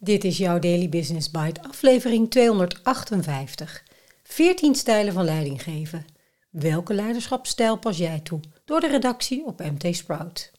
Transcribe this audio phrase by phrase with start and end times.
[0.00, 3.84] Dit is jouw Daily Business Bite, aflevering 258.
[4.22, 6.06] 14 stijlen van leiding geven.
[6.50, 8.40] Welke leiderschapsstijl pas jij toe?
[8.64, 10.52] Door de redactie op MT Sprout.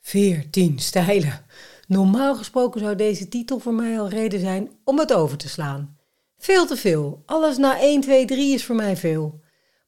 [0.00, 1.46] 14 stijlen.
[1.86, 5.98] Normaal gesproken zou deze titel voor mij al reden zijn om het over te slaan.
[6.38, 7.22] Veel te veel.
[7.26, 9.40] Alles na 1, 2, 3 is voor mij veel.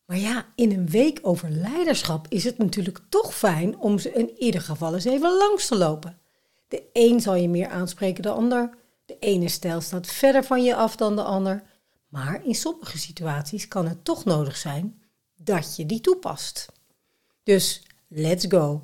[0.07, 4.31] Maar ja, in een week over leiderschap is het natuurlijk toch fijn om ze in
[4.39, 6.19] ieder geval eens even langs te lopen.
[6.75, 8.71] De een zal je meer aanspreken dan de ander.
[9.07, 11.63] De ene stijl staat verder van je af dan de ander.
[12.09, 15.03] Maar in sommige situaties kan het toch nodig zijn
[15.37, 16.73] dat je die toepast.
[17.43, 18.83] Dus let's go.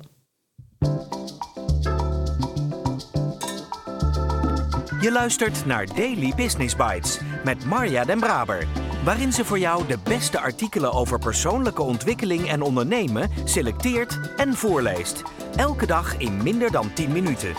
[5.01, 8.67] Je luistert naar Daily Business Bites met Marja Den Braber,
[9.03, 15.23] waarin ze voor jou de beste artikelen over persoonlijke ontwikkeling en ondernemen selecteert en voorleest.
[15.55, 17.53] Elke dag in minder dan 10 minuten.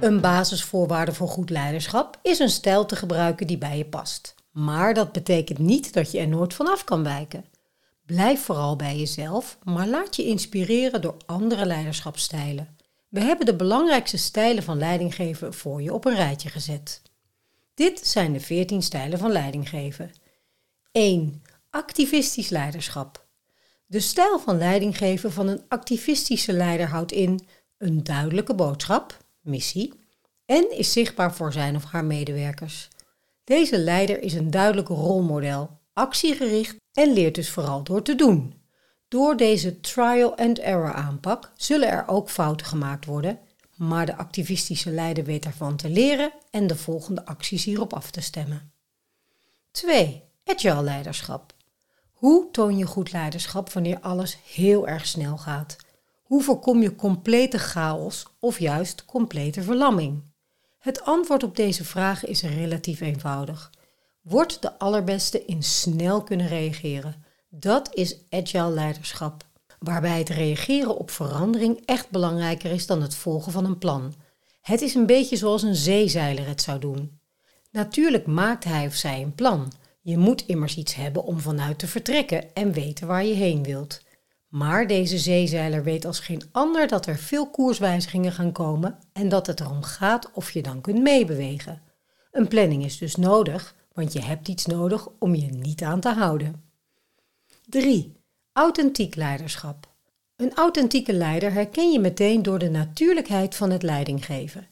[0.00, 4.34] Een basisvoorwaarde voor goed leiderschap is een stijl te gebruiken die bij je past.
[4.50, 7.44] Maar dat betekent niet dat je er nooit vanaf kan wijken.
[8.06, 12.76] Blijf vooral bij jezelf, maar laat je inspireren door andere leiderschapsstijlen.
[13.08, 17.02] We hebben de belangrijkste stijlen van leidinggeven voor je op een rijtje gezet.
[17.74, 20.10] Dit zijn de 14 stijlen van leidinggeven.
[20.92, 21.41] 1.
[21.74, 23.26] Activistisch leiderschap.
[23.86, 27.46] De stijl van leidinggeven van een activistische leider houdt in
[27.78, 29.92] een duidelijke boodschap, missie,
[30.46, 32.88] en is zichtbaar voor zijn of haar medewerkers.
[33.44, 38.54] Deze leider is een duidelijk rolmodel, actiegericht en leert dus vooral door te doen.
[39.08, 43.38] Door deze trial and error aanpak zullen er ook fouten gemaakt worden,
[43.76, 48.20] maar de activistische leider weet ervan te leren en de volgende acties hierop af te
[48.20, 48.72] stemmen.
[49.70, 50.22] 2.
[50.44, 51.51] Agile leiderschap.
[52.22, 55.76] Hoe toon je goed leiderschap wanneer alles heel erg snel gaat?
[56.22, 60.22] Hoe voorkom je complete chaos of juist complete verlamming?
[60.78, 63.70] Het antwoord op deze vraag is relatief eenvoudig.
[64.20, 67.24] Word de allerbeste in snel kunnen reageren.
[67.48, 69.44] Dat is agile leiderschap,
[69.78, 74.14] waarbij het reageren op verandering echt belangrijker is dan het volgen van een plan.
[74.60, 77.18] Het is een beetje zoals een zeezeiler het zou doen.
[77.70, 79.72] Natuurlijk maakt hij of zij een plan.
[80.04, 84.00] Je moet immers iets hebben om vanuit te vertrekken en weten waar je heen wilt.
[84.48, 89.46] Maar deze zeezeiler weet als geen ander dat er veel koerswijzigingen gaan komen en dat
[89.46, 91.82] het erom gaat of je dan kunt meebewegen.
[92.32, 96.08] Een planning is dus nodig, want je hebt iets nodig om je niet aan te
[96.08, 96.62] houden.
[97.68, 98.12] 3.
[98.52, 99.90] Authentiek leiderschap.
[100.36, 104.66] Een authentieke leider herken je meteen door de natuurlijkheid van het leidinggeven.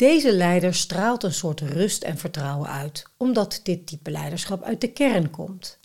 [0.00, 4.92] Deze leider straalt een soort rust en vertrouwen uit, omdat dit type leiderschap uit de
[4.92, 5.78] kern komt.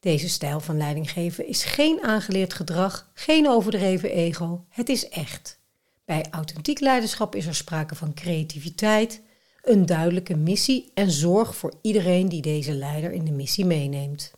[0.00, 5.60] Deze stijl van leidinggeven is geen aangeleerd gedrag, geen overdreven ego, het is echt.
[6.04, 9.22] Bij authentiek leiderschap is er sprake van creativiteit,
[9.62, 14.30] een duidelijke missie en zorg voor iedereen die deze leider in de missie meeneemt.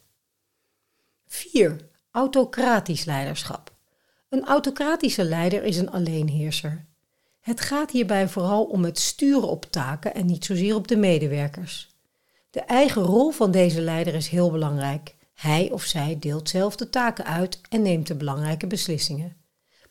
[1.26, 1.88] 4.
[2.10, 3.74] Autocratisch leiderschap.
[4.28, 6.90] Een autocratische leider is een alleenheerser.
[7.42, 11.96] Het gaat hierbij vooral om het sturen op taken en niet zozeer op de medewerkers.
[12.50, 15.16] De eigen rol van deze leider is heel belangrijk.
[15.34, 19.36] Hij of zij deelt zelf de taken uit en neemt de belangrijke beslissingen.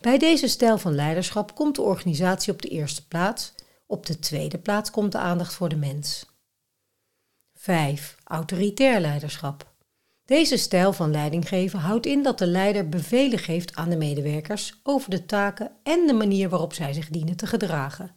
[0.01, 3.53] Bij deze stijl van leiderschap komt de organisatie op de eerste plaats,
[3.87, 6.25] op de tweede plaats komt de aandacht voor de mens.
[7.53, 8.15] 5.
[8.23, 9.70] Autoritair leiderschap.
[10.25, 15.09] Deze stijl van leidinggeven houdt in dat de leider bevelen geeft aan de medewerkers over
[15.09, 18.15] de taken en de manier waarop zij zich dienen te gedragen.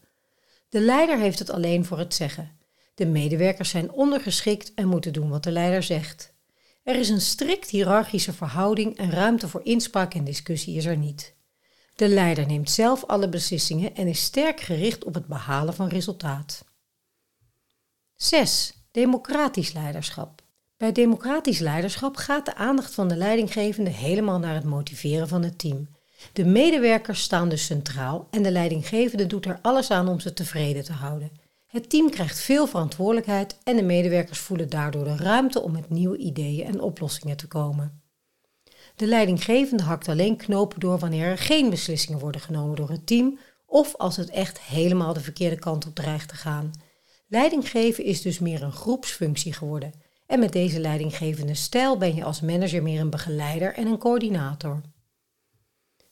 [0.68, 2.58] De leider heeft het alleen voor het zeggen.
[2.94, 6.32] De medewerkers zijn ondergeschikt en moeten doen wat de leider zegt.
[6.82, 11.34] Er is een strikt hiërarchische verhouding en ruimte voor inspraak en discussie is er niet.
[11.94, 16.64] De leider neemt zelf alle beslissingen en is sterk gericht op het behalen van resultaat.
[18.14, 18.74] 6.
[18.90, 20.43] Democratisch leiderschap.
[20.76, 25.58] Bij democratisch leiderschap gaat de aandacht van de leidinggevende helemaal naar het motiveren van het
[25.58, 25.88] team.
[26.32, 30.84] De medewerkers staan dus centraal en de leidinggevende doet er alles aan om ze tevreden
[30.84, 31.30] te houden.
[31.66, 36.16] Het team krijgt veel verantwoordelijkheid en de medewerkers voelen daardoor de ruimte om met nieuwe
[36.16, 38.02] ideeën en oplossingen te komen.
[38.96, 43.38] De leidinggevende hakt alleen knopen door wanneer er geen beslissingen worden genomen door het team
[43.66, 46.70] of als het echt helemaal de verkeerde kant op dreigt te gaan.
[47.28, 49.92] Leidinggeven is dus meer een groepsfunctie geworden.
[50.34, 54.80] En met deze leidinggevende stijl ben je als manager meer een begeleider en een coördinator.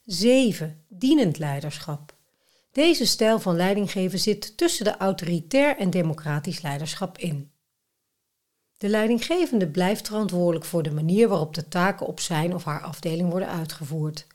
[0.03, 0.85] 7.
[0.89, 2.15] Dienend leiderschap.
[2.71, 7.51] Deze stijl van leidinggeven zit tussen de autoritair en democratisch leiderschap in.
[8.77, 13.29] De leidinggevende blijft verantwoordelijk voor de manier waarop de taken op zijn of haar afdeling
[13.29, 14.27] worden uitgevoerd.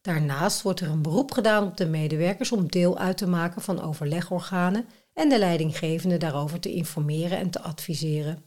[0.00, 3.82] Daarnaast wordt er een beroep gedaan op de medewerkers om deel uit te maken van
[3.82, 8.45] overlegorganen en de leidinggevende daarover te informeren en te adviseren.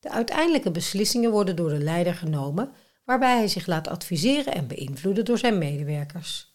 [0.00, 2.72] De uiteindelijke beslissingen worden door de leider genomen,
[3.04, 6.54] waarbij hij zich laat adviseren en beïnvloeden door zijn medewerkers.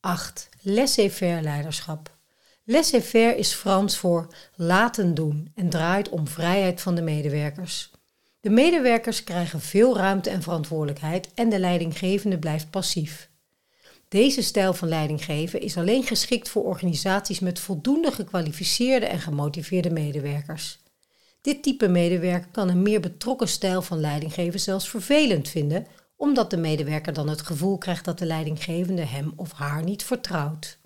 [0.00, 0.48] 8.
[0.60, 2.16] Laissez-faire leiderschap.
[2.64, 7.90] Laissez-faire is Frans voor laten doen en draait om vrijheid van de medewerkers.
[8.40, 13.30] De medewerkers krijgen veel ruimte en verantwoordelijkheid en de leidinggevende blijft passief.
[14.08, 20.78] Deze stijl van leidinggeven is alleen geschikt voor organisaties met voldoende gekwalificeerde en gemotiveerde medewerkers.
[21.44, 25.86] Dit type medewerker kan een meer betrokken stijl van leidinggeven zelfs vervelend vinden,
[26.16, 30.78] omdat de medewerker dan het gevoel krijgt dat de leidinggevende hem of haar niet vertrouwt.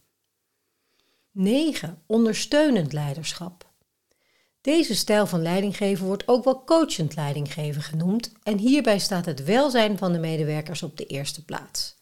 [1.33, 2.03] 9.
[2.07, 3.71] Ondersteunend leiderschap.
[4.61, 9.99] Deze stijl van leidinggeven wordt ook wel coachend leidinggeven genoemd en hierbij staat het welzijn
[9.99, 11.97] van de medewerkers op de eerste plaats.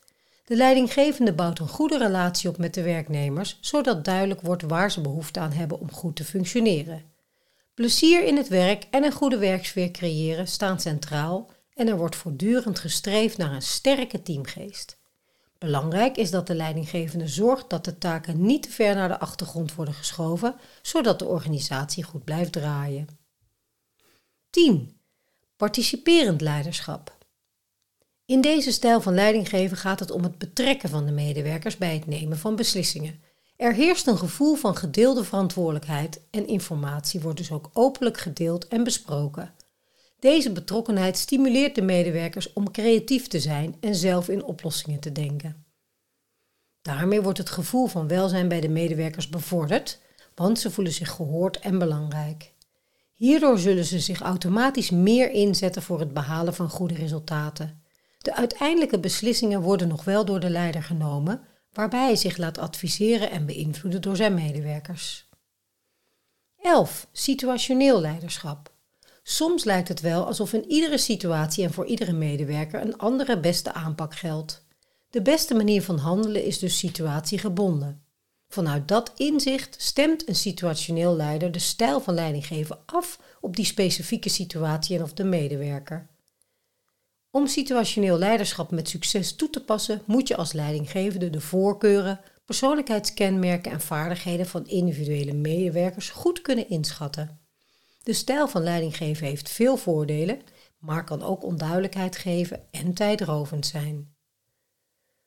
[0.45, 5.01] De leidinggevende bouwt een goede relatie op met de werknemers, zodat duidelijk wordt waar ze
[5.01, 7.15] behoefte aan hebben om goed te functioneren.
[7.77, 12.79] Plezier in het werk en een goede werksfeer creëren staan centraal en er wordt voortdurend
[12.79, 14.99] gestreefd naar een sterke teamgeest.
[15.59, 19.75] Belangrijk is dat de leidinggevende zorgt dat de taken niet te ver naar de achtergrond
[19.75, 23.09] worden geschoven, zodat de organisatie goed blijft draaien.
[24.51, 25.01] 10.
[25.57, 27.17] Participerend leiderschap.
[28.25, 32.07] In deze stijl van leidinggeven gaat het om het betrekken van de medewerkers bij het
[32.07, 33.21] nemen van beslissingen.
[33.57, 38.85] Er heerst een gevoel van gedeelde verantwoordelijkheid en informatie wordt dus ook openlijk gedeeld en
[38.85, 39.55] besproken.
[40.19, 45.65] Deze betrokkenheid stimuleert de medewerkers om creatief te zijn en zelf in oplossingen te denken.
[46.83, 50.01] Daarmee wordt het gevoel van welzijn bij de medewerkers bevorderd,
[50.35, 52.53] want ze voelen zich gehoord en belangrijk.
[53.15, 57.83] Hierdoor zullen ze zich automatisch meer inzetten voor het behalen van goede resultaten.
[58.19, 61.41] De uiteindelijke beslissingen worden nog wel door de leider genomen,
[61.77, 65.29] waarbij hij zich laat adviseren en beïnvloeden door zijn medewerkers.
[66.63, 67.09] 11.
[67.13, 68.73] Situationeel leiderschap.
[69.23, 73.73] Soms lijkt het wel alsof in iedere situatie en voor iedere medewerker een andere beste
[73.73, 74.65] aanpak geldt.
[75.11, 78.05] De beste manier van handelen is dus situatiegebonden.
[78.49, 84.29] Vanuit dat inzicht stemt een situationeel leider de stijl van leidinggeven af op die specifieke
[84.29, 86.07] situatie en of de medewerker.
[87.37, 93.73] Om situationeel leiderschap met succes toe te passen, moet je als leidinggevende de voorkeuren, persoonlijkheidskenmerken
[93.73, 97.41] en vaardigheden van individuele medewerkers goed kunnen inschatten.
[98.03, 100.41] De stijl van leidinggeven heeft veel voordelen,
[100.79, 104.15] maar kan ook onduidelijkheid geven en tijdrovend zijn.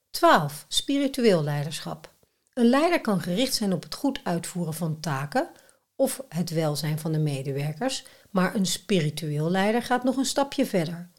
[0.09, 0.65] 12.
[0.67, 2.13] Spiritueel leiderschap.
[2.53, 5.49] Een leider kan gericht zijn op het goed uitvoeren van taken
[5.95, 11.09] of het welzijn van de medewerkers, maar een spiritueel leider gaat nog een stapje verder.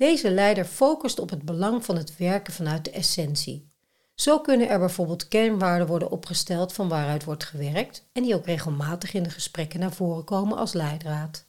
[0.00, 3.70] Deze leider focust op het belang van het werken vanuit de essentie.
[4.14, 9.14] Zo kunnen er bijvoorbeeld kernwaarden worden opgesteld van waaruit wordt gewerkt en die ook regelmatig
[9.14, 11.46] in de gesprekken naar voren komen als leidraad.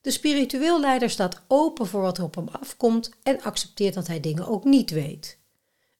[0.00, 4.20] De spiritueel leider staat open voor wat er op hem afkomt en accepteert dat hij
[4.20, 5.38] dingen ook niet weet.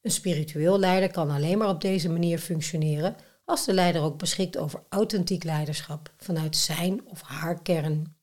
[0.01, 3.15] Een spiritueel leider kan alleen maar op deze manier functioneren
[3.45, 8.17] als de leider ook beschikt over authentiek leiderschap vanuit zijn of haar kern.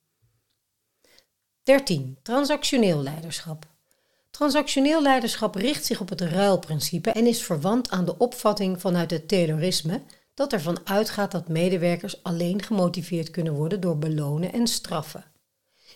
[1.66, 2.18] 13.
[2.22, 3.66] Transactioneel leiderschap.
[4.30, 9.28] Transactioneel leiderschap richt zich op het ruilprincipe en is verwant aan de opvatting vanuit het
[9.28, 10.02] Taylorisme
[10.34, 15.24] dat ervan uitgaat dat medewerkers alleen gemotiveerd kunnen worden door belonen en straffen.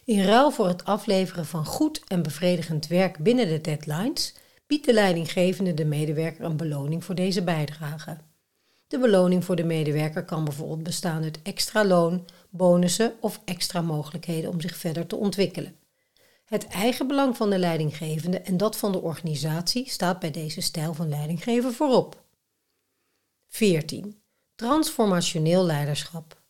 [0.04, 4.34] In ruil voor het afleveren van goed en bevredigend werk binnen de deadlines
[4.66, 8.16] biedt de leidinggevende de medewerker een beloning voor deze bijdrage.
[8.88, 14.50] De beloning voor de medewerker kan bijvoorbeeld bestaan uit extra loon, bonussen of extra mogelijkheden
[14.50, 15.76] om zich verder te ontwikkelen.
[16.45, 20.95] Het eigen belang van de leidinggevende en dat van de organisatie staat bij deze stijl
[20.95, 22.25] van leidinggeven voorop.
[23.49, 24.23] 14.
[24.54, 26.40] Transformationeel leiderschap.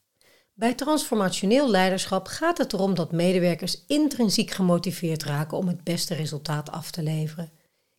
[0.55, 6.71] Bij transformationeel leiderschap gaat het erom dat medewerkers intrinsiek gemotiveerd raken om het beste resultaat
[6.71, 7.51] af te leveren.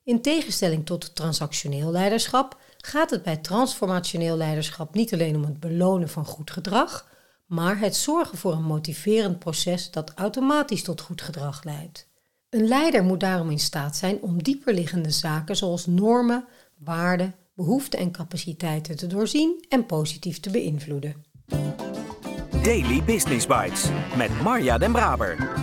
[0.03, 6.09] In tegenstelling tot transactioneel leiderschap gaat het bij transformationeel leiderschap niet alleen om het belonen
[6.09, 7.10] van goed gedrag,
[7.51, 12.07] maar het zorgen voor een motiverend proces dat automatisch tot goed gedrag leidt.
[12.49, 16.45] Een leider moet daarom in staat zijn om dieperliggende zaken zoals normen,
[16.77, 21.25] waarden, behoeften en capaciteiten te doorzien en positief te beïnvloeden.
[22.63, 25.59] Daily Business Bites met Marja Den Braber.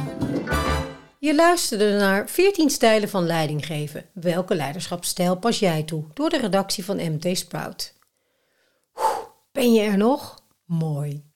[1.19, 4.05] Je luisterde naar 14 stijlen van leidinggeven.
[4.13, 6.05] Welke leiderschapsstijl pas jij toe?
[6.15, 7.95] Door de redactie van MT Sprout.
[9.53, 10.43] ben je er nog?
[10.65, 11.28] Mooi.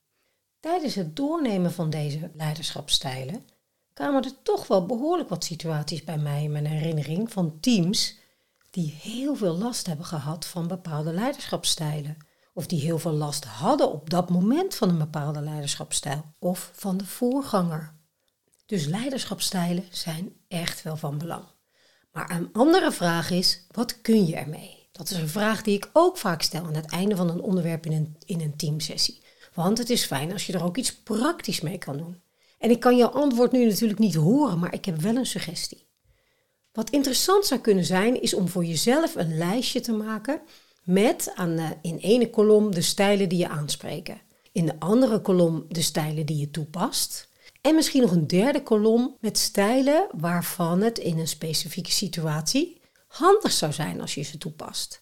[0.63, 3.45] Tijdens het doornemen van deze leiderschapsstijlen
[3.93, 8.17] kwamen er toch wel behoorlijk wat situaties bij mij in mijn herinnering van teams
[8.69, 12.17] die heel veel last hebben gehad van bepaalde leiderschapsstijlen.
[12.53, 16.23] Of die heel veel last hadden op dat moment van een bepaalde leiderschapsstijl.
[16.39, 17.93] Of van de voorganger.
[18.65, 21.45] Dus leiderschapsstijlen zijn echt wel van belang.
[22.11, 24.87] Maar een andere vraag is, wat kun je ermee?
[24.91, 27.85] Dat is een vraag die ik ook vaak stel aan het einde van een onderwerp
[27.85, 29.21] in een, in een teamsessie.
[29.53, 32.21] Want het is fijn als je er ook iets praktisch mee kan doen.
[32.57, 35.87] En ik kan jouw antwoord nu natuurlijk niet horen, maar ik heb wel een suggestie.
[36.71, 40.41] Wat interessant zou kunnen zijn, is om voor jezelf een lijstje te maken
[40.83, 44.21] met aan de, in ene kolom de stijlen die je aanspreken.
[44.51, 47.29] In de andere kolom de stijlen die je toepast.
[47.61, 53.51] En misschien nog een derde kolom met stijlen waarvan het in een specifieke situatie handig
[53.51, 54.99] zou zijn als je ze toepast.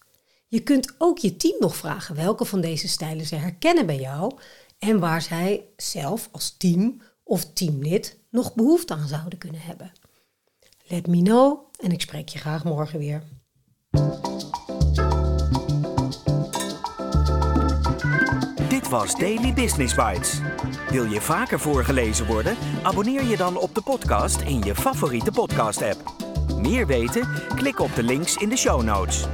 [0.52, 4.32] Je kunt ook je team nog vragen welke van deze stijlen ze herkennen bij jou
[4.78, 9.92] en waar zij zelf als team of teamlid nog behoefte aan zouden kunnen hebben.
[10.86, 13.22] Let me know en ik spreek je graag morgen weer.
[18.68, 20.40] Dit was Daily Business Bites.
[20.90, 22.56] Wil je vaker voorgelezen worden?
[22.82, 26.14] Abonneer je dan op de podcast in je favoriete podcast-app.
[26.60, 27.28] Meer weten?
[27.54, 29.26] Klik op de links in de show notes.